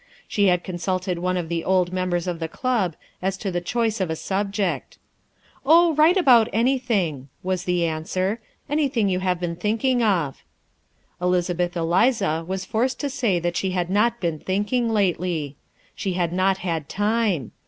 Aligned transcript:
She 0.27 0.47
had 0.47 0.63
consulted 0.63 1.19
one 1.19 1.37
of 1.37 1.47
the 1.47 1.63
old 1.63 1.93
members 1.93 2.25
of 2.25 2.39
the 2.39 2.47
Club 2.47 2.95
as 3.21 3.37
to 3.37 3.51
the 3.51 3.61
choice 3.61 4.01
of 4.01 4.09
a 4.09 4.15
subject. 4.15 4.97
"Oh, 5.63 5.93
write 5.93 6.17
about 6.17 6.49
anything," 6.51 7.29
was 7.43 7.65
the 7.65 7.85
answer, 7.85 8.41
"anything 8.67 9.09
you 9.09 9.19
have 9.19 9.39
been 9.39 9.55
thinking 9.55 10.01
of." 10.01 10.43
Elizabeth 11.21 11.77
Eliza 11.77 12.43
was 12.47 12.65
forced 12.65 12.99
to 13.01 13.11
say 13.11 13.39
she 13.53 13.71
had 13.73 13.91
not 13.91 14.19
been 14.19 14.39
thinking 14.39 14.89
lately. 14.89 15.55
She 15.93 16.13
had 16.13 16.33
not 16.33 16.57
had 16.57 16.89
time. 16.89 17.51